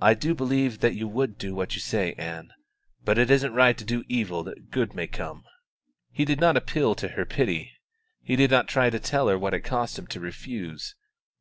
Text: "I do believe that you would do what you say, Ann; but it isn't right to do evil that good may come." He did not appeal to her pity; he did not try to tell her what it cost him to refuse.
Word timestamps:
"I 0.00 0.14
do 0.14 0.36
believe 0.36 0.78
that 0.82 0.94
you 0.94 1.08
would 1.08 1.36
do 1.36 1.52
what 1.52 1.74
you 1.74 1.80
say, 1.80 2.12
Ann; 2.12 2.52
but 3.04 3.18
it 3.18 3.28
isn't 3.28 3.52
right 3.52 3.76
to 3.76 3.84
do 3.84 4.04
evil 4.08 4.44
that 4.44 4.70
good 4.70 4.94
may 4.94 5.08
come." 5.08 5.42
He 6.12 6.24
did 6.24 6.38
not 6.38 6.56
appeal 6.56 6.94
to 6.94 7.08
her 7.08 7.24
pity; 7.26 7.72
he 8.22 8.36
did 8.36 8.52
not 8.52 8.68
try 8.68 8.88
to 8.88 9.00
tell 9.00 9.26
her 9.26 9.36
what 9.36 9.52
it 9.52 9.62
cost 9.62 9.98
him 9.98 10.06
to 10.06 10.20
refuse. 10.20 10.94